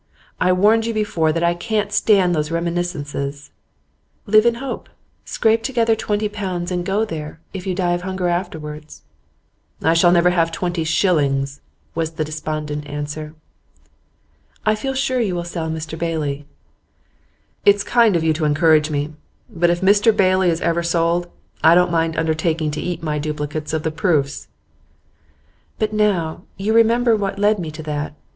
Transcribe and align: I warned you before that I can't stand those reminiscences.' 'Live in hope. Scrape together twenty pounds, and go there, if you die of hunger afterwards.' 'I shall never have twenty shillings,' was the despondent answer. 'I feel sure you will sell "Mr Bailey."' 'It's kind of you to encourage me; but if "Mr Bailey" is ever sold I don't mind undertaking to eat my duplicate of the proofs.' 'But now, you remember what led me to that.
I 0.39 0.51
warned 0.51 0.87
you 0.87 0.95
before 0.95 1.31
that 1.31 1.43
I 1.43 1.53
can't 1.53 1.91
stand 1.91 2.33
those 2.33 2.49
reminiscences.' 2.49 3.51
'Live 4.25 4.47
in 4.47 4.55
hope. 4.55 4.89
Scrape 5.25 5.61
together 5.61 5.95
twenty 5.95 6.27
pounds, 6.27 6.71
and 6.71 6.83
go 6.83 7.05
there, 7.05 7.39
if 7.53 7.67
you 7.67 7.75
die 7.75 7.91
of 7.91 8.01
hunger 8.01 8.27
afterwards.' 8.27 9.03
'I 9.83 9.93
shall 9.93 10.11
never 10.11 10.31
have 10.31 10.51
twenty 10.51 10.83
shillings,' 10.83 11.61
was 11.93 12.13
the 12.13 12.23
despondent 12.25 12.87
answer. 12.87 13.35
'I 14.65 14.73
feel 14.73 14.93
sure 14.95 15.19
you 15.21 15.35
will 15.35 15.43
sell 15.43 15.69
"Mr 15.69 15.95
Bailey."' 15.99 16.47
'It's 17.63 17.83
kind 17.83 18.15
of 18.15 18.23
you 18.23 18.33
to 18.33 18.45
encourage 18.45 18.89
me; 18.89 19.13
but 19.51 19.69
if 19.69 19.81
"Mr 19.81 20.11
Bailey" 20.17 20.49
is 20.49 20.61
ever 20.61 20.81
sold 20.81 21.29
I 21.63 21.75
don't 21.75 21.91
mind 21.91 22.17
undertaking 22.17 22.71
to 22.71 22.81
eat 22.81 23.03
my 23.03 23.19
duplicate 23.19 23.71
of 23.71 23.83
the 23.83 23.91
proofs.' 23.91 24.47
'But 25.77 25.93
now, 25.93 26.41
you 26.57 26.73
remember 26.73 27.15
what 27.15 27.37
led 27.37 27.59
me 27.59 27.69
to 27.69 27.83
that. 27.83 28.15